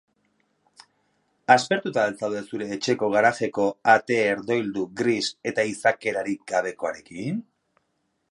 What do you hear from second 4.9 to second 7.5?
gris eta izakerarik gabekoarekin?